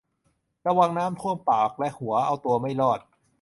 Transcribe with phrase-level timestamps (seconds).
[0.67, 2.99] ระวังน้ำท่วม ปากและหัว เอาตัวไม่รอด